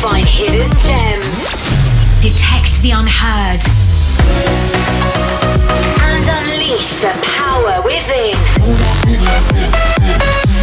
[0.00, 1.52] find hidden gems,
[2.22, 3.60] detect the unheard,
[6.00, 8.32] and unleash the power within.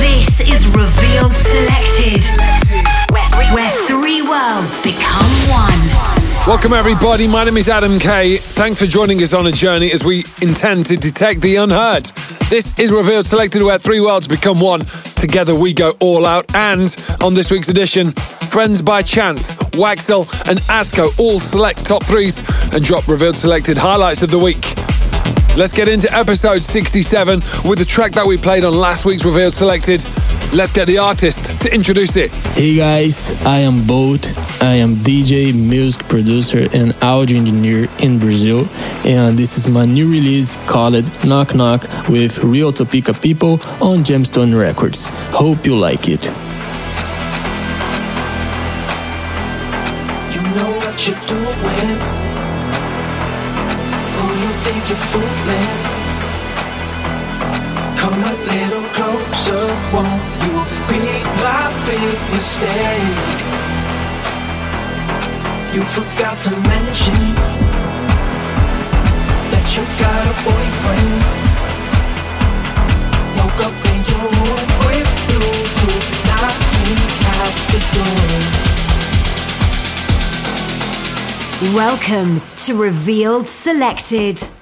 [0.02, 2.26] This is Revealed Selected,
[3.12, 6.17] where three, where three worlds become one.
[6.48, 7.28] Welcome, everybody.
[7.28, 8.38] My name is Adam K.
[8.38, 12.06] Thanks for joining us on a journey as we intend to detect the unheard.
[12.50, 14.86] This is Revealed Selected, where three worlds become one.
[15.16, 16.56] Together we go all out.
[16.56, 18.14] And on this week's edition,
[18.50, 22.42] Friends by Chance, Waxel, and Asco all select top threes
[22.73, 24.76] and drop Revealed Selected highlights of the week.
[25.56, 29.53] Let's get into episode 67 with the track that we played on last week's Revealed
[29.53, 30.03] Selected.
[30.53, 32.34] Let's get the artist to introduce it.
[32.56, 34.25] Hey guys, I am Bolt.
[34.62, 38.68] I am DJ, music producer, and audio engineer in Brazil.
[39.06, 40.94] And this is my new release called
[41.25, 45.08] Knock Knock with Real Topeka People on Gemstone Records.
[45.31, 46.31] Hope you like it.
[50.98, 52.00] What you're doing.
[54.17, 55.70] Who you think you're fooling?
[58.02, 60.58] Come a little closer, won't you
[60.90, 61.02] be
[61.44, 63.30] my big mistake?
[65.75, 67.22] You forgot to mention
[69.52, 70.27] that you got
[81.78, 84.56] Welcome to Revealed Selected.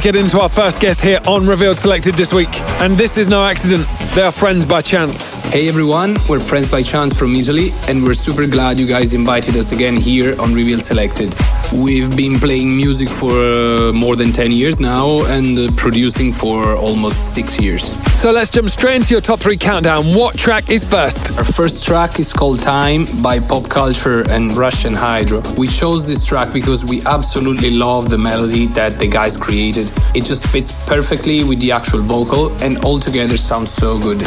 [0.00, 2.60] To get into our first guest here on Revealed Selected this week.
[2.80, 3.86] And this is no accident.
[4.14, 5.34] They are friends by chance.
[5.46, 9.56] Hey everyone, we're friends by chance from Italy, and we're super glad you guys invited
[9.56, 11.34] us again here on Revealed Selected.
[11.72, 16.74] We've been playing music for uh, more than 10 years now and uh, producing for
[16.74, 17.92] almost six years.
[18.20, 20.06] So let's jump straight into your top three countdown.
[20.06, 21.38] What track is first?
[21.38, 25.42] Our first track is called Time by Pop Culture and Russian Hydro.
[25.56, 29.92] We chose this track because we absolutely love the melody that the guys created.
[30.12, 34.18] It just fits perfectly with the actual vocal and altogether sounds so good.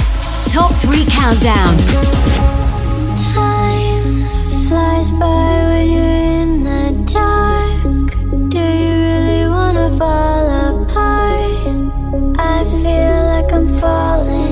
[0.49, 1.77] Top 3 Countdown.
[3.33, 4.23] Time
[4.67, 6.32] flies by when you're
[10.03, 11.63] fall apart?
[12.37, 14.42] I feel like I'm falling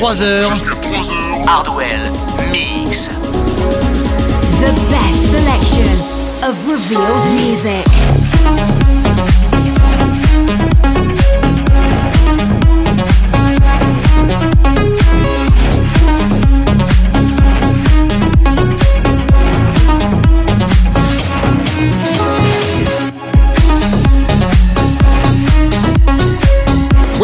[0.00, 1.44] 3h.
[1.44, 1.99] Hardwell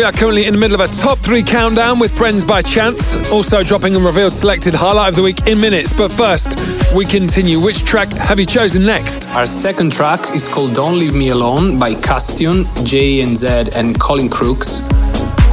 [0.06, 3.64] are currently in the middle of a top three countdown with Friends by Chance, also
[3.64, 5.92] dropping a revealed selected highlight of the week in minutes.
[5.92, 6.60] But first,
[6.94, 7.58] we continue.
[7.58, 9.26] Which track have you chosen next?
[9.30, 13.98] Our second track is called Don't Leave Me Alone by Castion, J and Z, and
[13.98, 14.80] Colin Crooks.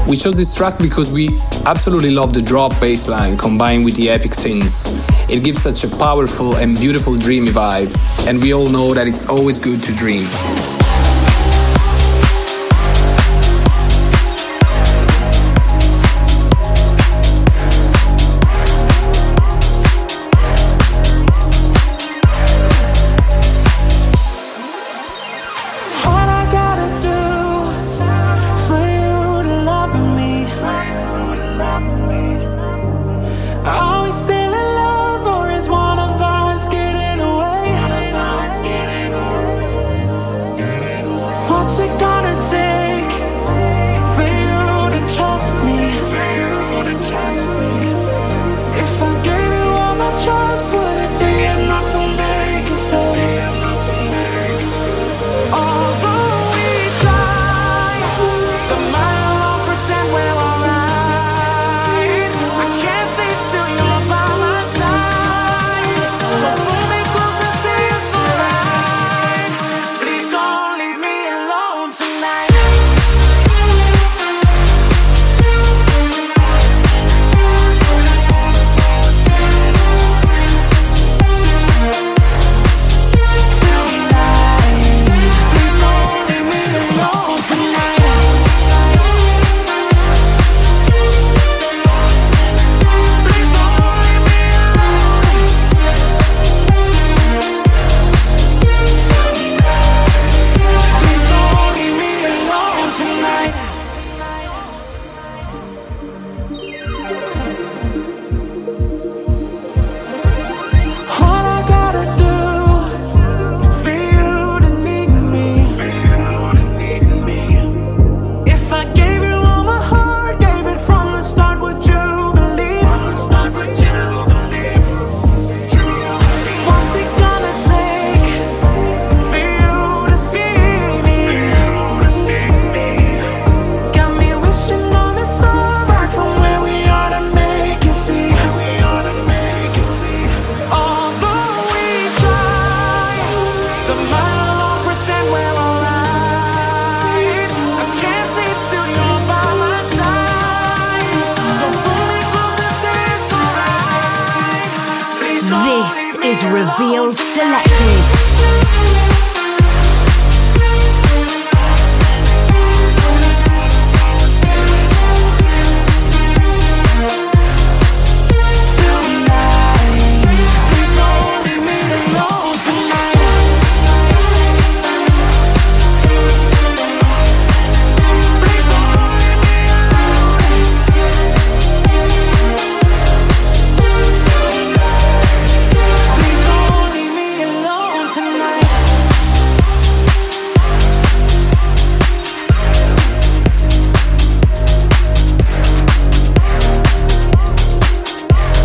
[0.07, 4.11] We chose this track because we absolutely love the drop bass line combined with the
[4.11, 4.87] epic synths.
[5.29, 7.95] It gives such a powerful and beautiful dreamy vibe,
[8.27, 10.27] and we all know that it's always good to dream.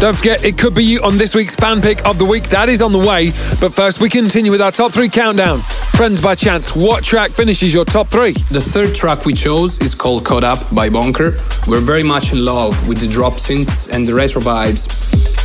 [0.01, 2.45] Don't forget, it could be you on this week's fan pick of the week.
[2.51, 3.31] That is on the way.
[3.61, 5.59] But first, we continue with our top three countdown.
[5.59, 8.35] Friends by chance, what track finishes your top three?
[8.53, 11.33] The third track we chose is called Caught Up by Bonker.
[11.67, 14.87] We're very much in love with the drop synths and the retro vibes,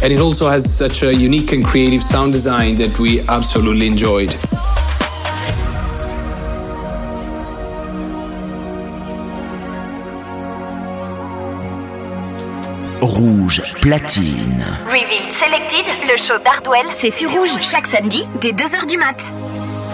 [0.03, 4.37] and it also has such a unique and creative sound design that we absolutely enjoyed.
[13.03, 14.63] Rouge platine.
[14.85, 19.17] Revealed Selected, le show d'Hardwell, c'est sur Rouge chaque samedi dès 2h du mat.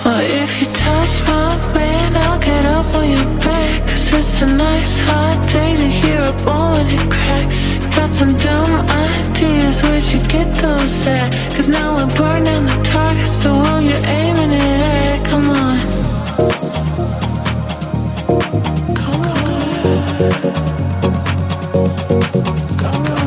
[0.05, 3.87] Well, if you touch my brain, I'll get up on your back.
[3.87, 7.49] Cause it's a nice hot day to hear a bone and crack.
[7.95, 11.33] Got some dumb ideas, where'd you get those at?
[11.55, 15.79] Cause now we're burning the target, so all you're aiming it at, come on.
[18.93, 19.21] Come
[22.53, 22.68] on.
[22.81, 23.18] come.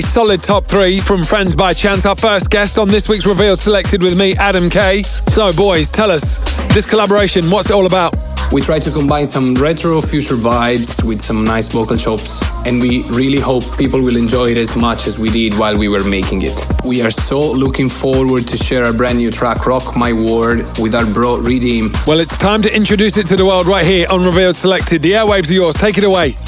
[0.00, 3.58] A solid top three from Friends by Chance, our first guest on this week's Revealed
[3.58, 5.02] Selected with me, Adam K.
[5.02, 6.38] So, boys, tell us,
[6.72, 8.14] this collaboration, what's it all about?
[8.50, 13.02] We try to combine some retro future vibes with some nice vocal chops, and we
[13.08, 16.40] really hope people will enjoy it as much as we did while we were making
[16.44, 16.58] it.
[16.82, 20.94] We are so looking forward to share our brand new track, Rock My World, with
[20.94, 21.90] our bro Redeem.
[22.06, 25.02] Well, it's time to introduce it to the world right here on Revealed Selected.
[25.02, 26.38] The airwaves are yours, take it away.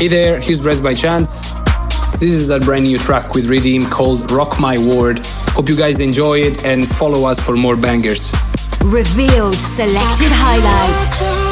[0.00, 1.45] Hey there, here's Dressed by Chance.
[2.18, 5.20] This is that brand new track with Redeem called Rock My World.
[5.50, 8.32] Hope you guys enjoy it and follow us for more bangers.
[8.80, 11.45] Revealed selected highlight.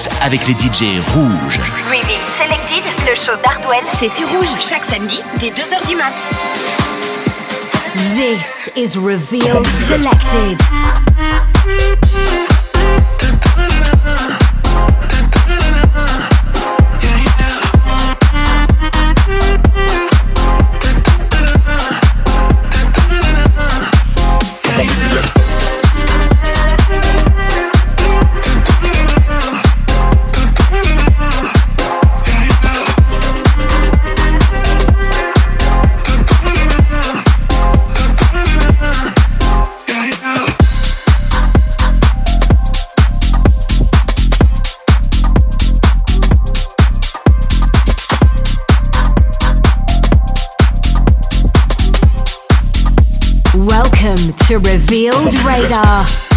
[0.00, 1.58] Mix avec les DJ rouges.
[1.88, 6.12] Reveal Selected, le show d'Hardwell, c'est sur Rouge chaque samedi dès 2h du mat.
[8.14, 10.60] This is Revealed Selected.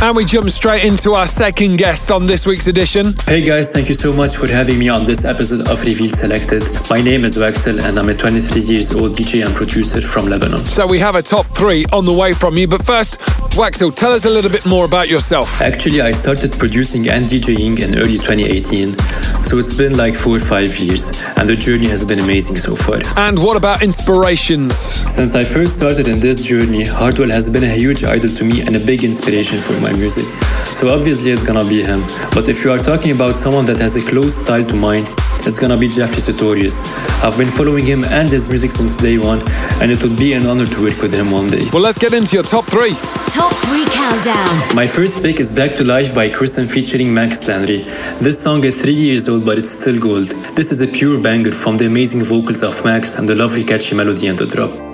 [0.04, 3.14] And we jump straight into our second guest on this week's edition.
[3.26, 6.62] Hey guys, thank you so much for having me on this episode of Revealed Selected.
[6.90, 10.66] My name is Waxel and I'm a 23 years old DJ and producer from Lebanon.
[10.66, 13.18] So we have a top three on the way from you, but first,
[13.56, 15.62] Waxel, tell us a little bit more about yourself.
[15.62, 18.98] Actually, I started producing and DJing in early 2018,
[19.44, 22.76] so it's been like four or five years, and the journey has been amazing so
[22.76, 23.00] far.
[23.16, 24.76] And what about inspirations?
[24.76, 28.62] Since I first started in this journey, Hardwell has been a huge idol to me
[28.62, 30.26] and a big inspiration for my music.
[30.66, 32.02] So obviously it's gonna be him.
[32.34, 35.06] But if you are talking about someone that has a close style to mine,
[35.48, 36.80] it's gonna be Jeffrey Sutorius.
[37.24, 39.42] I've been following him and his music since day one,
[39.82, 41.68] and it would be an honor to work with him one day.
[41.74, 42.94] Well, let's get into your top three.
[43.34, 44.76] Top three countdown.
[44.76, 47.84] My first pick is Back to Life by Chris Kristen featuring Max Landry.
[48.22, 50.28] This song is three years old, but it's still gold.
[50.56, 53.96] This is a pure banger from the amazing vocals of Max and the lovely catchy
[53.96, 54.93] melody and the drop.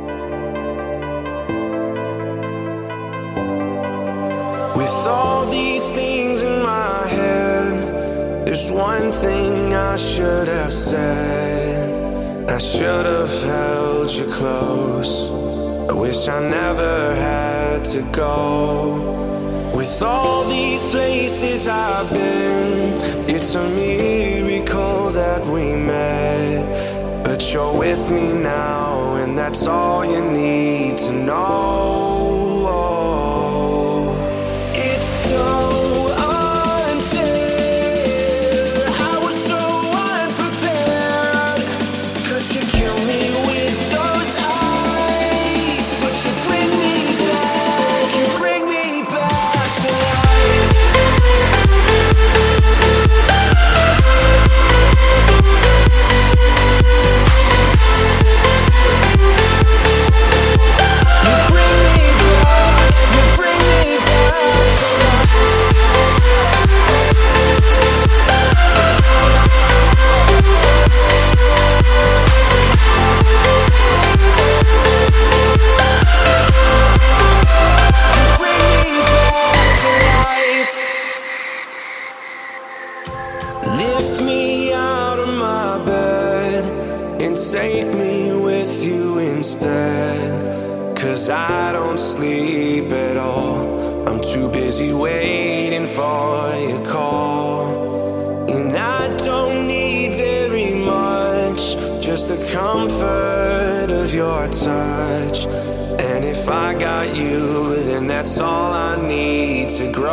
[8.79, 12.49] One thing I should have said.
[12.49, 15.31] I should have held you close.
[15.89, 19.71] I wish I never had to go.
[19.75, 22.95] With all these places I've been,
[23.35, 26.63] it's a miracle that we met.
[27.25, 31.98] But you're with me now, and that's all you need to know.
[91.09, 94.07] Cause I don't sleep at all.
[94.07, 98.47] I'm too busy waiting for your call.
[98.47, 105.47] And I don't need very much, just the comfort of your touch.
[105.99, 110.11] And if I got you, then that's all I need to grow,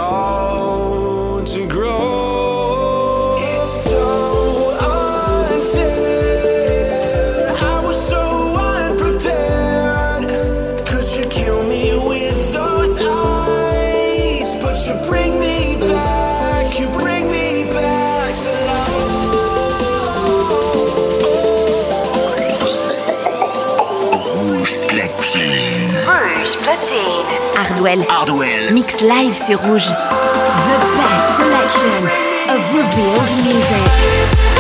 [26.89, 28.05] Hardwell.
[28.09, 28.73] Hardwell.
[28.73, 29.89] Mix live sur Rouge.
[29.89, 32.07] The best selection
[32.49, 34.56] of revealed music.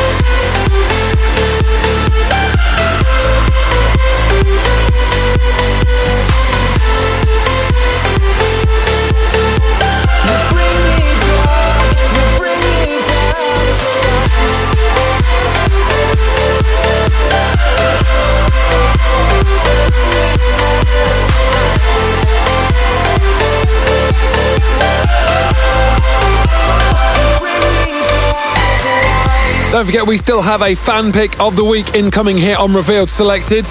[29.77, 33.11] Don't forget, we still have a fan pick of the week incoming here on Revealed
[33.11, 33.67] Selected.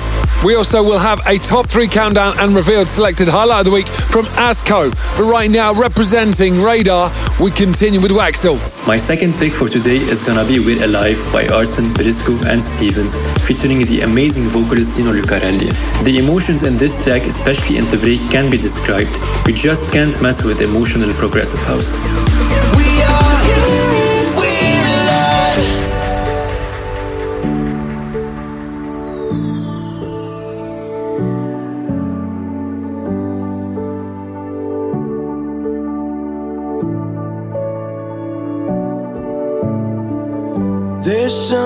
[0.46, 3.88] We also will have a top three countdown and Revealed Selected highlight of the week
[3.88, 4.92] from Asco.
[5.18, 8.60] But right now, representing Radar, we continue with Waxel.
[8.86, 13.18] My second pick for today is gonna be We're Alive by Arson, Briscoe, and Stevens,
[13.48, 15.74] featuring the amazing vocalist Dino Lucarelli.
[16.04, 19.18] The emotions in this track, especially in the break, can be described.
[19.48, 21.98] You just can't mess with emotional progressive house.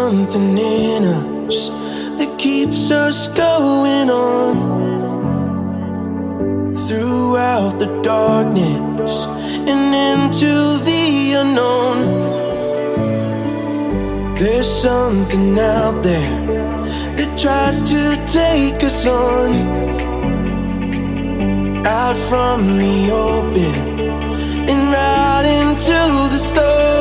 [0.09, 1.69] Something in us
[2.17, 4.55] that keeps us going on
[6.87, 9.27] throughout the darkness
[9.71, 10.51] and into
[10.89, 11.97] the unknown.
[14.39, 16.35] There's something out there
[17.17, 18.01] that tries to
[18.39, 19.51] take us on.
[21.85, 23.75] out from the open
[24.71, 25.99] and right into
[26.33, 26.98] the storm.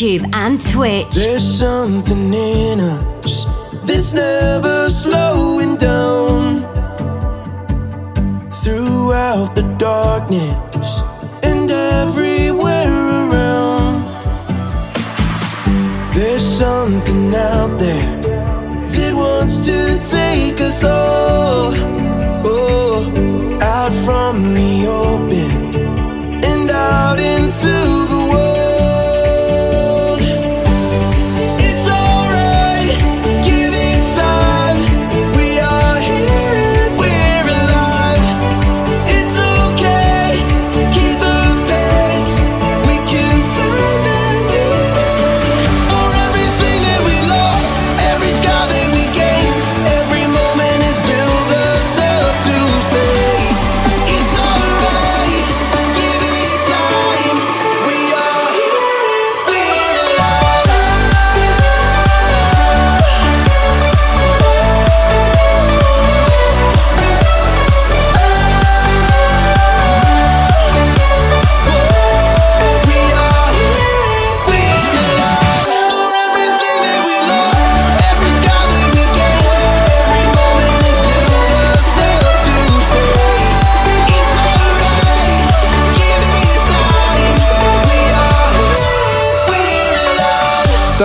[0.00, 1.29] YouTube and Twitch.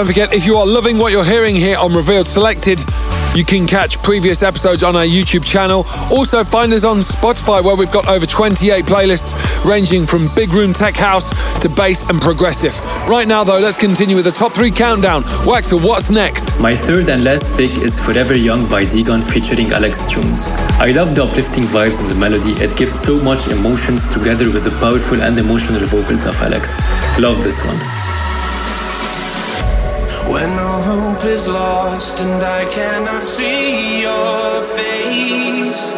[0.05, 2.79] Don't forget, if you are loving what you're hearing here on Revealed Selected,
[3.33, 5.83] you can catch previous episodes on our YouTube channel.
[6.11, 9.33] Also, find us on Spotify, where we've got over 28 playlists
[9.65, 12.79] ranging from big room tech house to bass and progressive.
[13.09, 15.23] Right now, though, let's continue with the top three countdown.
[15.43, 16.55] Waxel, what's next?
[16.59, 20.45] My third and last pick is Forever Young by Digon featuring Alex Jones.
[20.77, 22.51] I love the uplifting vibes and the melody.
[22.63, 26.77] It gives so much emotions together with the powerful and emotional vocals of Alex.
[27.17, 27.79] Love this one.
[30.31, 35.93] When all hope is lost and I cannot see your face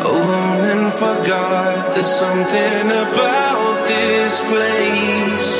[0.00, 5.50] Alone and forgot There's something about this place.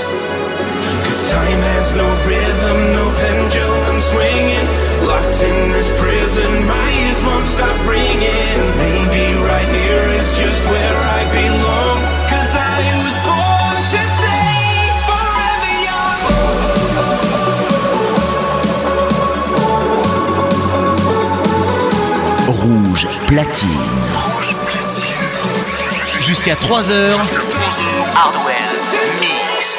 [1.05, 4.67] Cause time has no rhythm, no pendulum swinging.
[5.07, 8.59] Locked in this prison, my ears won't stop ringing.
[8.81, 11.04] Maybe right here is just where
[22.95, 23.69] Rouge platine.
[26.21, 27.19] Jusqu'à 3 heures.
[28.15, 28.55] Hardwell
[29.21, 29.77] Mix.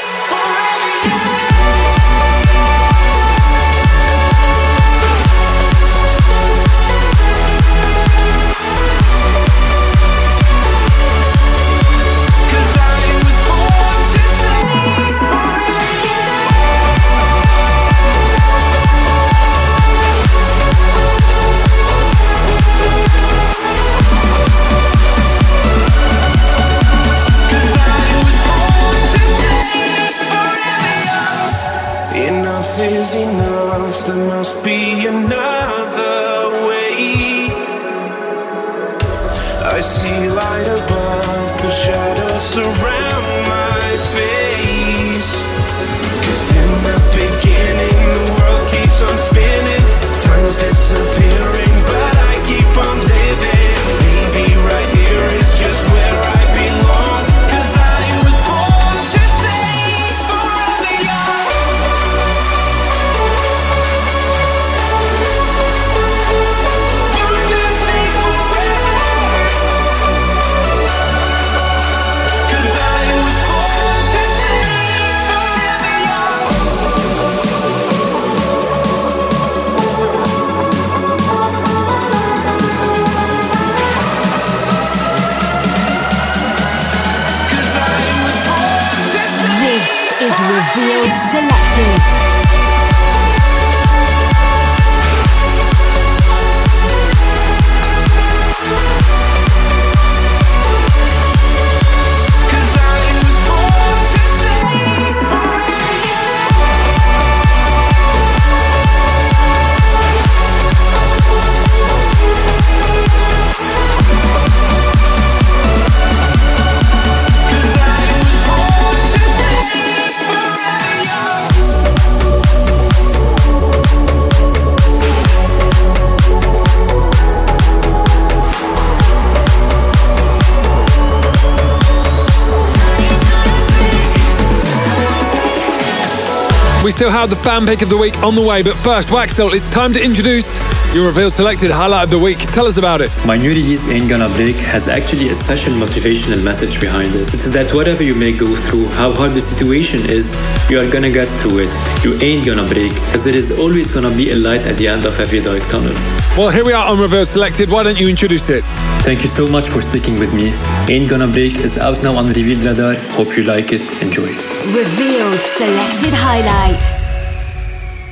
[136.86, 139.56] We still have the fan pick of the week on the way, but first, Waxel,
[139.56, 140.60] it's time to introduce
[140.94, 142.38] your reveal selected highlight of the week.
[142.38, 143.10] Tell us about it.
[143.26, 147.34] My new release, Ain't Gonna Break, has actually a special motivational message behind it.
[147.34, 150.36] It's that whatever you may go through, how hard the situation is,
[150.70, 151.76] you are gonna get through it.
[152.04, 155.08] You ain't gonna break, as there is always gonna be a light at the end
[155.08, 155.96] of every dark tunnel.
[156.38, 157.68] Well, here we are on Reveal Selected.
[157.68, 158.64] Why don't you introduce it?
[159.06, 160.48] Thank you so much for sticking with me.
[160.90, 162.96] Ain't Gonna Break is out now on Revealed Radar.
[163.14, 163.86] Hope you like it.
[164.02, 164.26] Enjoy.
[164.26, 166.82] Revealed Selected Highlight.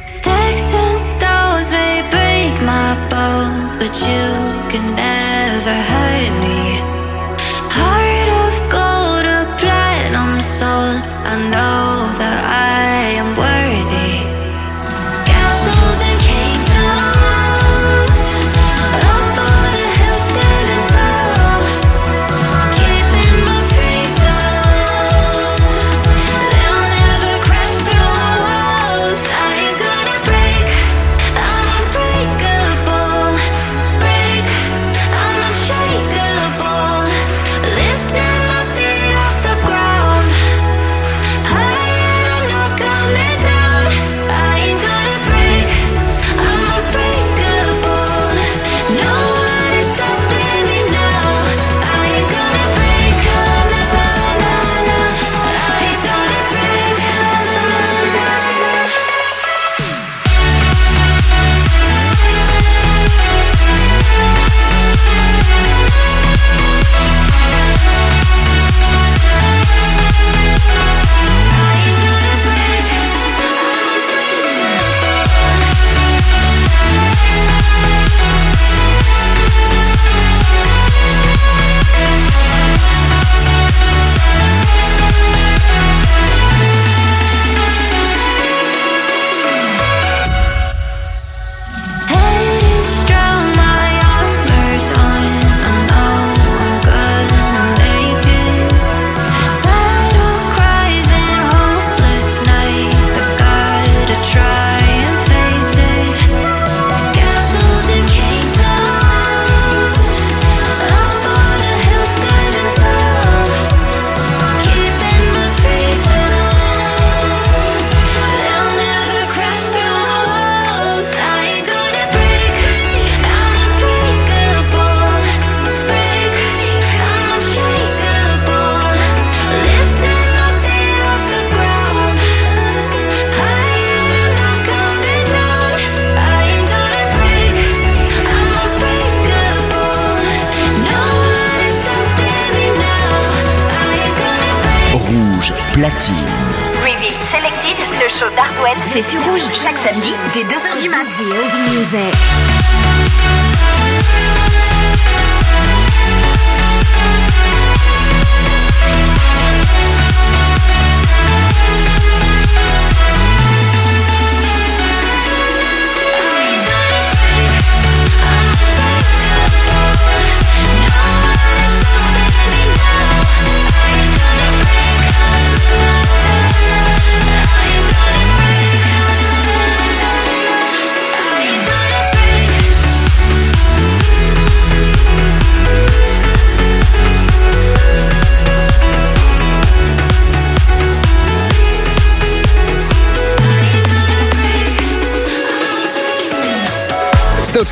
[0.08, 4.26] Sticks and stones may break my bones, but you
[4.70, 6.78] can never hurt me.
[7.74, 10.94] Heart of gold, a platinum soul.
[11.26, 11.93] I know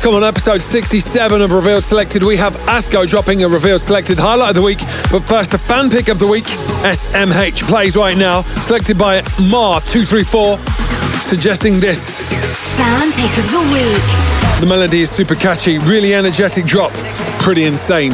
[0.02, 4.50] come on episode 67 of Revealed Selected, we have Asco dropping a Revealed Selected highlight
[4.50, 4.80] of the week.
[5.12, 6.44] But first, a fan pick of the week.
[6.82, 10.58] SMH plays right now, selected by Mar234,
[11.22, 12.18] suggesting this.
[12.76, 14.60] Fan pick of the week.
[14.60, 16.90] The melody is super catchy, really energetic drop.
[16.94, 18.10] It's pretty insane.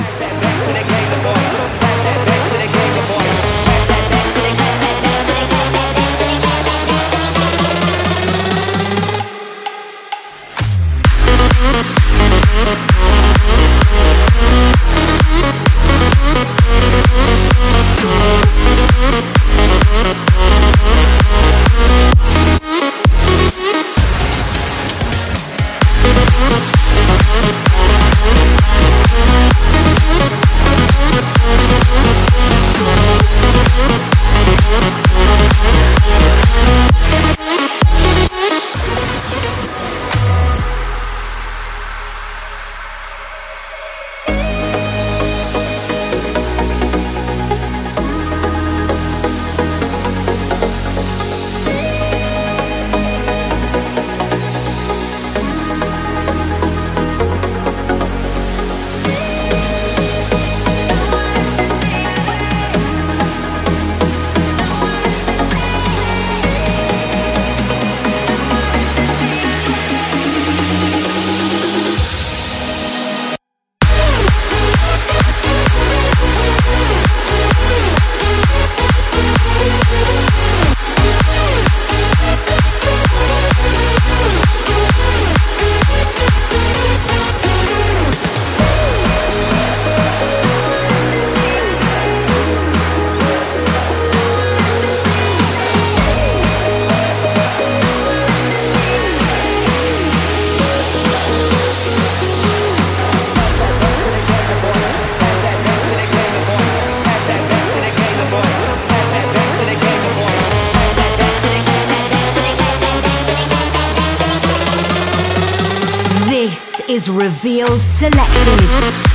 [117.41, 119.08] Revealed Selected.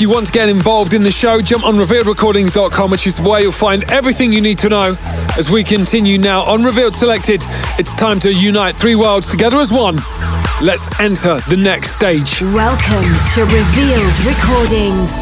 [0.00, 3.42] If you want to get involved in the show, jump on revealedrecordings.com, which is where
[3.42, 4.96] you'll find everything you need to know.
[5.36, 7.42] As we continue now on Revealed Selected,
[7.78, 9.96] it's time to unite three worlds together as one.
[10.62, 12.40] Let's enter the next stage.
[12.40, 15.12] Welcome to Revealed Recordings.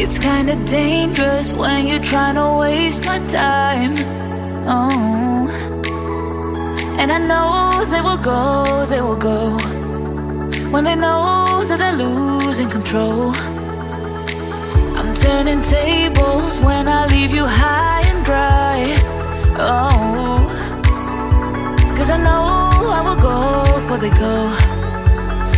[0.00, 3.96] It's kinda dangerous when you're trying to waste my time.
[4.68, 5.77] Oh.
[7.00, 9.56] And I know they will go, they will go.
[10.72, 13.32] When they know that they're losing control.
[14.98, 18.78] I'm turning tables when I leave you high and dry.
[19.60, 20.42] Oh.
[21.96, 22.44] Cause I know
[22.98, 23.36] I will go
[23.76, 24.36] before they go.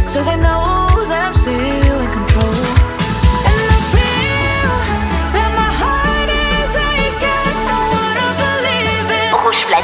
[0.07, 2.60] So they know that I'm still in control.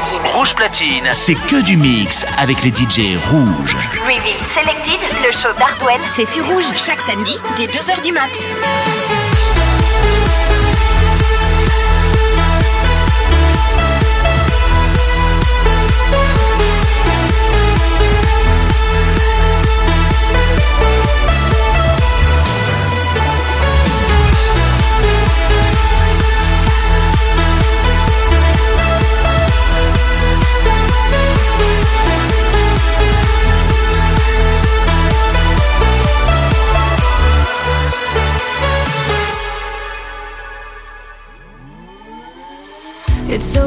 [0.06, 0.36] Platine.
[0.36, 3.76] Rouge Platine, c'est que du mix avec les DJ rouges.
[4.02, 8.30] Reveal Selected, le show d'Hardwell, c'est sur Rouge chaque samedi dès 2h du mat.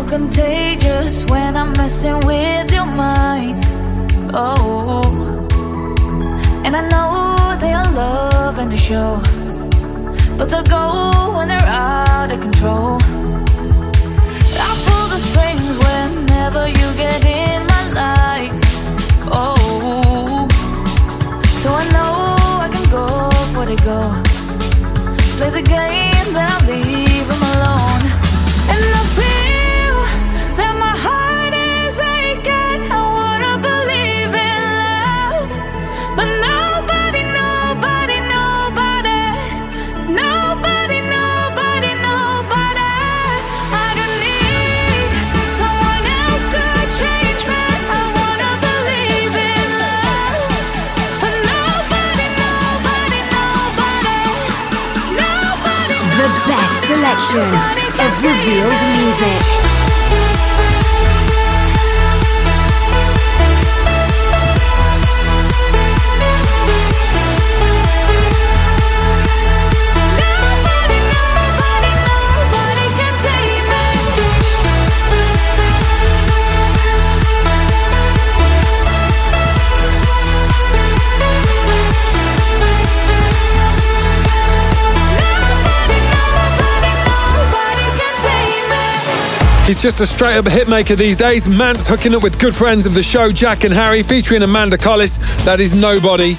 [0.09, 3.63] Contagious when I'm messing with your mind.
[4.33, 5.47] Oh,
[6.65, 9.21] and I know they are loving the show,
[10.35, 12.97] but they'll go when they're out of control.
[14.67, 18.51] I pull the strings whenever you get in my life.
[19.31, 20.47] Oh,
[21.61, 22.13] so I know
[22.65, 23.05] I can go
[23.53, 23.99] for the go.
[25.37, 27.08] Play the game, then I'll leave
[89.79, 91.47] Just a straight up hitmaker these days.
[91.47, 95.15] Mance hooking up with good friends of the show, Jack and Harry, featuring Amanda Collis.
[95.45, 96.37] That is Nobody.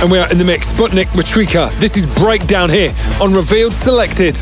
[0.00, 0.72] And we are in the mix.
[0.72, 1.70] Sputnik Matrika.
[1.78, 4.40] This is Breakdown here on Revealed Selected.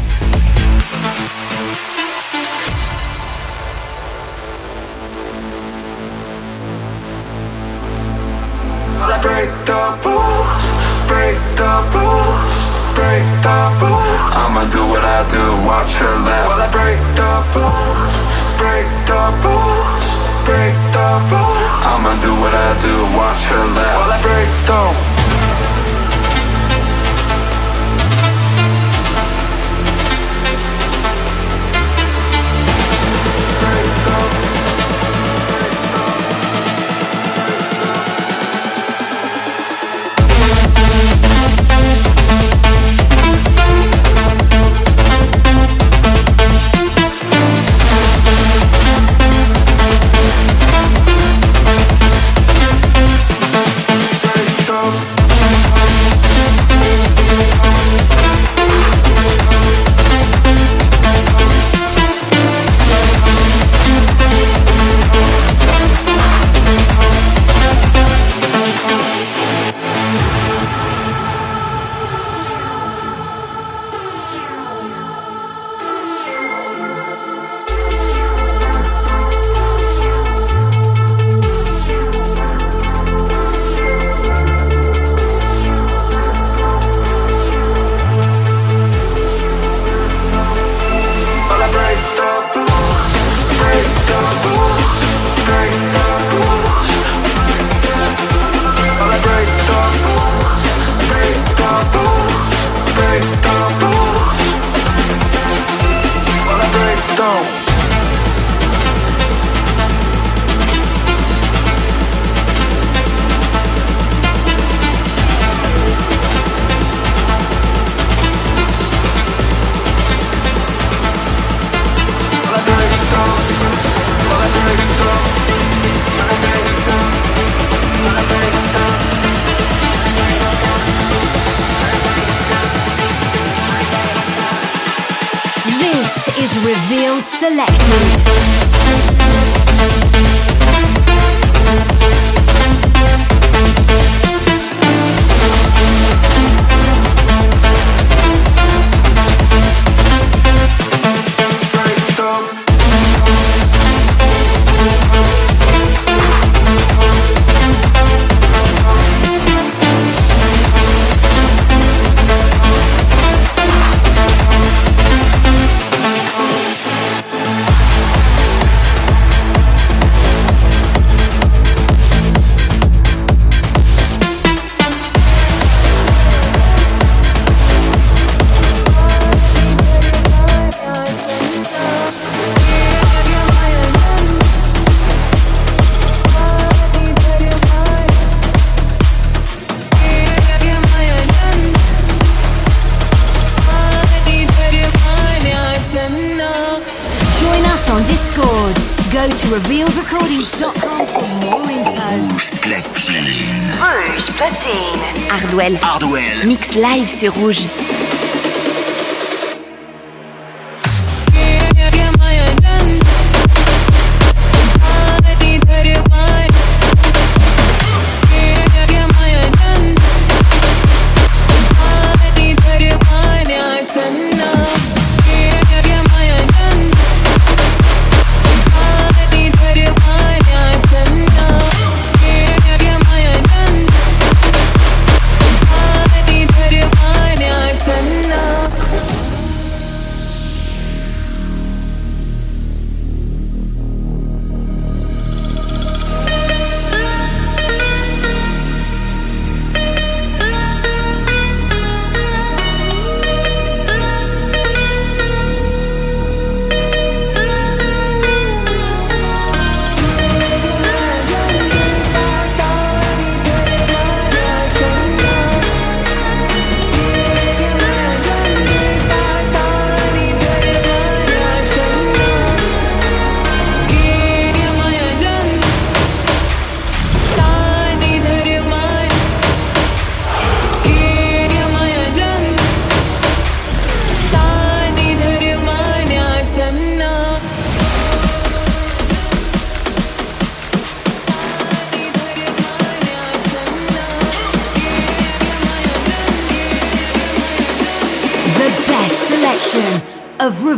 [207.16, 207.66] c'est rouge.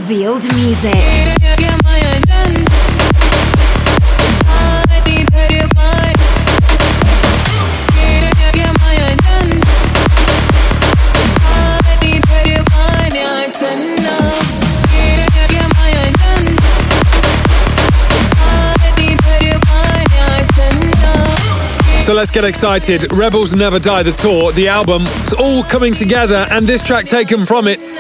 [0.09, 0.95] revealed music.
[22.03, 23.13] So let's get excited.
[23.13, 27.45] Rebels Never Die, the tour, the album, it's all coming together, and this track taken
[27.45, 27.98] from it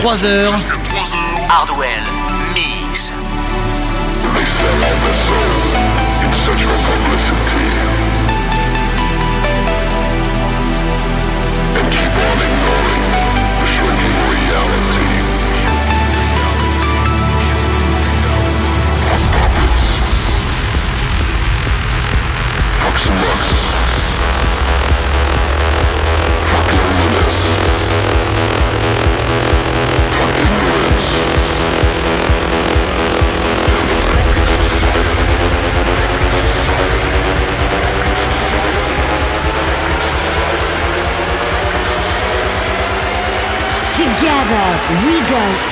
[0.00, 0.77] 3 heures.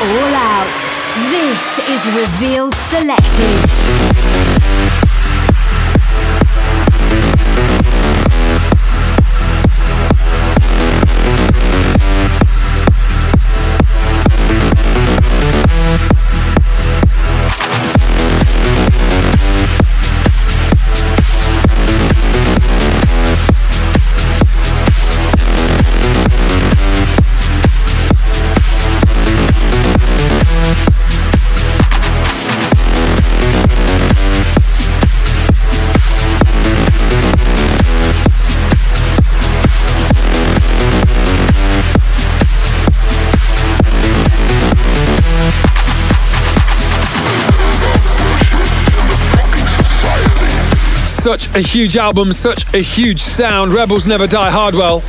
[0.01, 0.67] All out.
[1.31, 5.06] This is Revealed Selected.
[51.37, 53.75] Such a huge album, such a huge sound.
[53.75, 55.03] Rebels Never Die Hardwell.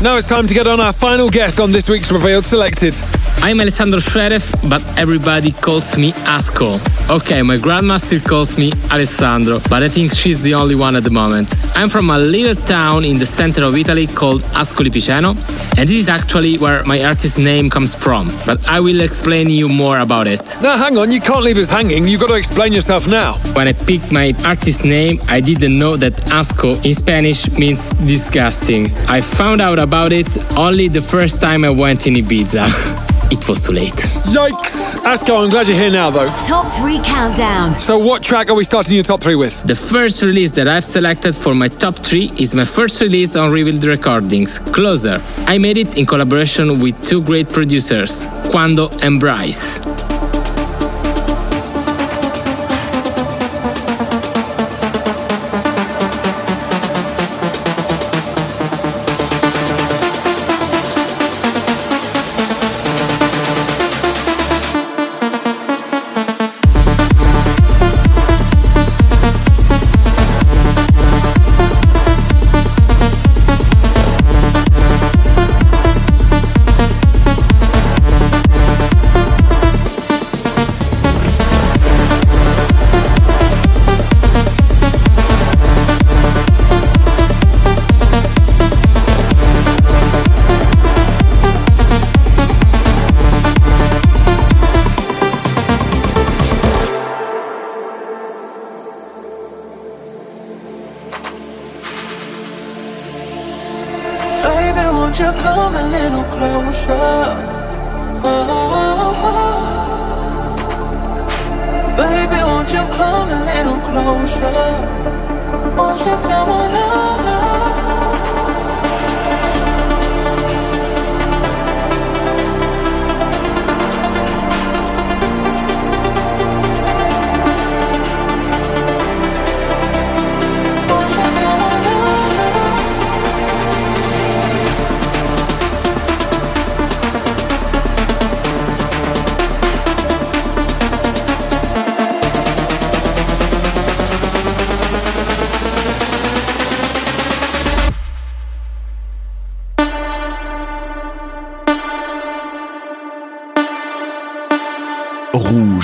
[0.00, 2.94] Now it's time to get on our final guest on this week's Revealed Selected.
[3.42, 6.80] I'm Alessandro Shrerev, but everybody calls me Asco.
[7.10, 11.04] Okay, my grandma still calls me Alessandro, but I think she's the only one at
[11.04, 11.50] the moment.
[11.76, 15.36] I'm from a little town in the center of Italy called Ascoli Piceno,
[15.76, 19.68] and this is actually where my artist name comes from, but I will explain you
[19.68, 20.40] more about it.
[20.62, 22.06] Now, hang on, you can't leave us hanging.
[22.06, 23.34] You've got to explain yourself now.
[23.54, 28.94] When I picked my artist name, I didn't know that asco in Spanish means disgusting.
[29.08, 33.00] I found out about it only the first time I went in Ibiza.
[33.30, 33.92] it was too late.
[34.34, 34.96] Yikes!
[35.04, 36.28] Asco, I'm glad you're here now, though.
[36.46, 37.78] Top three countdown.
[37.78, 39.62] So, what track are we starting your top three with?
[39.64, 43.50] The first release that I've selected for my top three is my first release on
[43.50, 45.22] Revealed Recordings, Closer.
[45.46, 49.78] I made it in collaboration with two great producers, Quando and Bryce.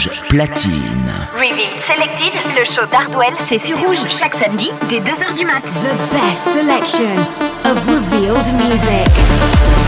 [0.00, 1.12] Rouge platine.
[1.34, 5.62] Revealed Selected, le show d'Hardwell, c'est sur Rouge chaque samedi dès 2h du mat.
[5.62, 7.10] The best selection
[7.64, 9.79] of revealed music.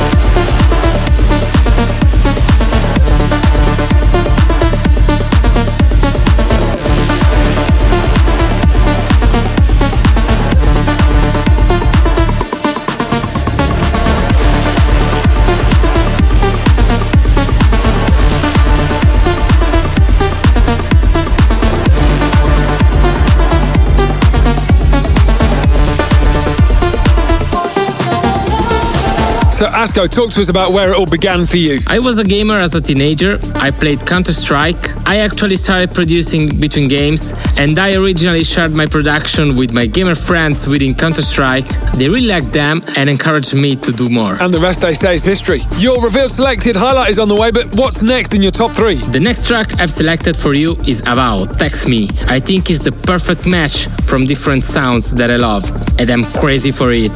[29.83, 31.81] Asco, talk to us about where it all began for you.
[31.89, 33.41] I was a gamer as a teenager.
[33.57, 34.97] I played Counter Strike.
[35.09, 40.15] I actually started producing between games, and I originally shared my production with my gamer
[40.15, 41.67] friends within Counter Strike.
[41.95, 44.41] They really liked them and encouraged me to do more.
[44.41, 45.63] And the rest, they say, is history.
[45.79, 48.99] Your revealed selected highlight is on the way, but what's next in your top three?
[49.11, 52.09] The next track I've selected for you is About Text Me.
[52.29, 55.65] I think it's the perfect match from different sounds that I love,
[55.99, 57.11] and I'm crazy for it.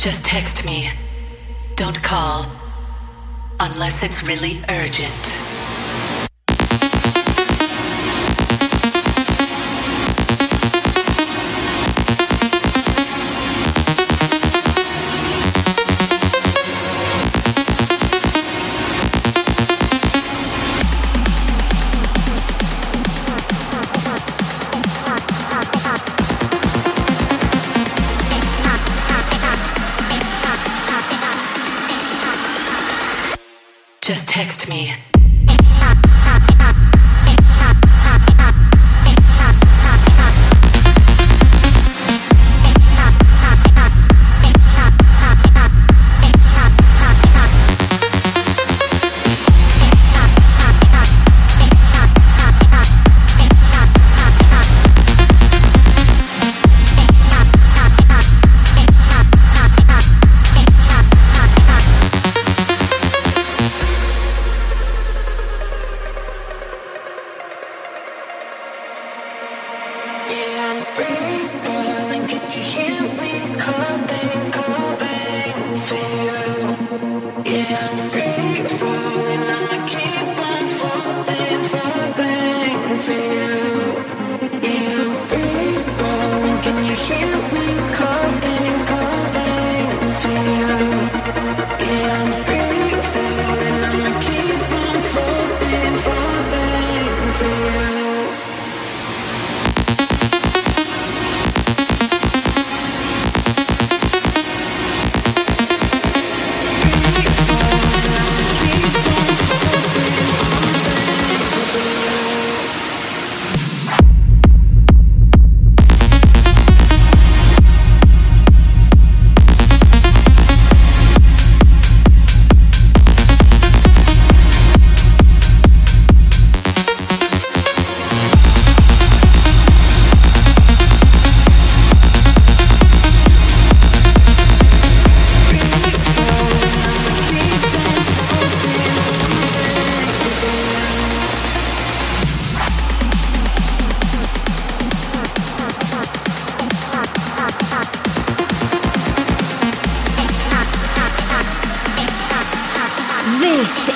[0.00, 0.88] Just text me.
[1.76, 2.46] Don't call.
[3.60, 5.39] Unless it's really urgent.
[34.10, 34.92] Just text me.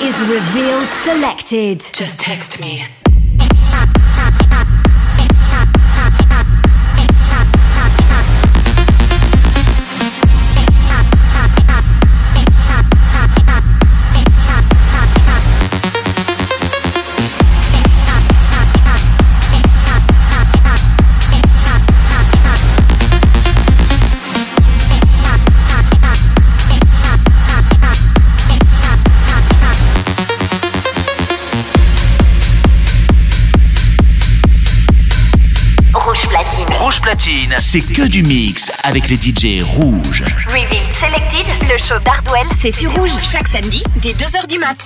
[0.04, 1.80] Is Revealed Selected.
[1.80, 2.84] Just text me.
[37.58, 40.24] C'est que du mix avec les DJ rouges.
[40.48, 44.76] Revealed Selected, le show d'Hardwell, c'est sur Rouge chaque samedi dès 2h du mat.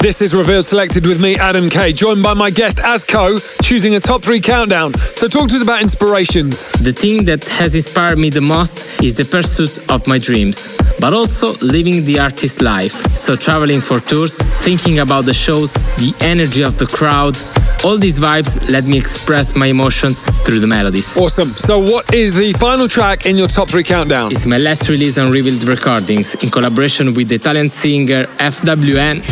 [0.00, 4.00] This is Revealed Selected with me, Adam K, joined by my guest, Asco, choosing a
[4.00, 4.94] top three countdown.
[5.14, 6.72] So talk to us about inspirations.
[6.72, 11.12] The thing that has inspired me the most is the pursuit of my dreams, but
[11.12, 12.94] also living the artist life.
[13.14, 17.36] So, traveling for tours, thinking about the shows, the energy of the crowd,
[17.84, 21.16] all these vibes let me express my emotions through the melodies.
[21.16, 21.48] Awesome.
[21.50, 24.32] So, what is the final track in your top three countdown?
[24.32, 29.22] It's my last release on Revealed Recordings in collaboration with the Italian singer FWN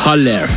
[0.00, 0.48] Holler.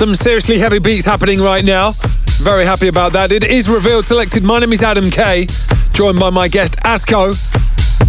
[0.00, 1.92] Some seriously heavy beats happening right now.
[2.38, 3.32] Very happy about that.
[3.32, 4.42] It is revealed selected.
[4.42, 5.46] My name is Adam K,
[5.92, 7.34] joined by my guest Asco.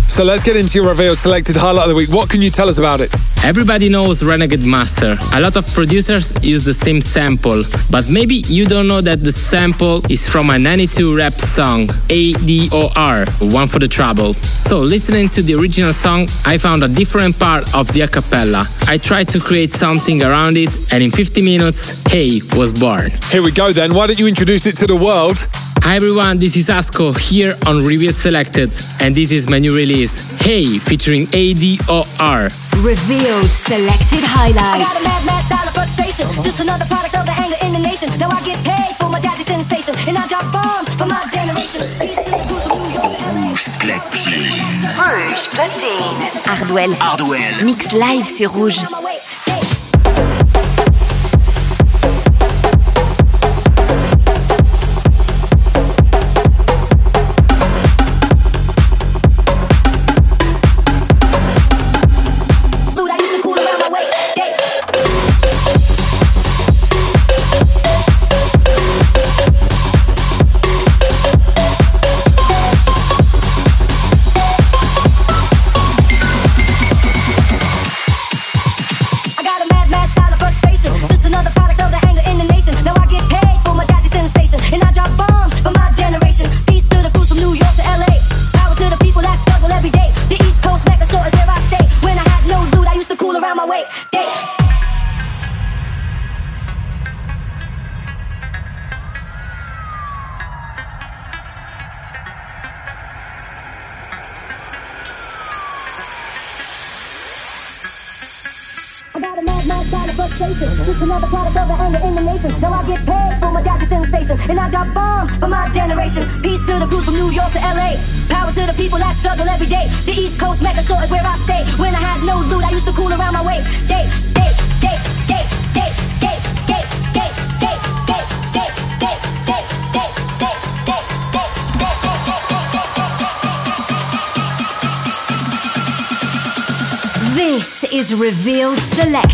[0.09, 2.07] So let's get into your revealed selected highlight of the week.
[2.07, 3.13] What can you tell us about it?
[3.43, 5.17] Everybody knows Renegade Master.
[5.33, 9.31] A lot of producers use the same sample, but maybe you don't know that the
[9.31, 14.35] sample is from a 92 rap song, ADOR, One for the Trouble.
[14.35, 18.67] So, listening to the original song, I found a different part of the a cappella.
[18.87, 23.09] I tried to create something around it, and in 50 minutes, Hey was born.
[23.31, 23.95] Here we go then.
[23.95, 25.47] Why don't you introduce it to the world?
[25.83, 30.29] Hi everyone, this is Asco here on Revealed Selected, and this is my new release,
[30.39, 32.49] Hey, featuring ADOR.
[32.85, 34.61] Revealed selected Highlights.
[34.61, 36.27] I got a mad, mad style of frustration.
[36.43, 38.09] Just another product of the anger in the nation.
[38.19, 39.95] Now I get paid for my jazzy sensation.
[40.07, 41.81] And I drop bombs for my generation.
[43.33, 44.85] Rouge platine.
[45.01, 46.21] Rouge platine.
[46.45, 46.93] Hardwell.
[47.01, 47.65] Hardwell.
[47.65, 48.79] Mix live sur Rouge.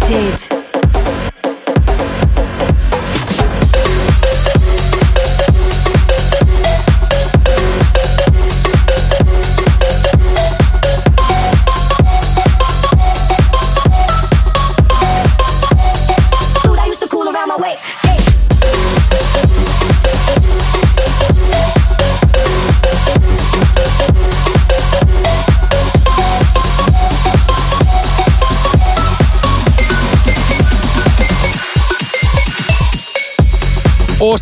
[0.08, 0.37] детей.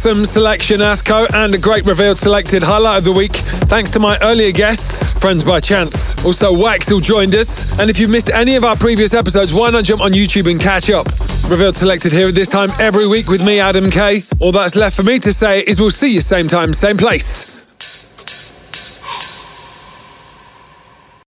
[0.06, 3.32] Awesome selection, Asco, and a great revealed selected highlight of the week.
[3.66, 6.24] Thanks to my earlier guests, Friends by Chance.
[6.24, 7.80] Also, Wax who joined us.
[7.80, 10.62] And if you've missed any of our previous episodes, why not jump on YouTube and
[10.62, 11.08] catch up?
[11.50, 14.22] Revealed selected here at this time every week with me, Adam K.
[14.40, 17.55] All that's left for me to say is we'll see you same time, same place.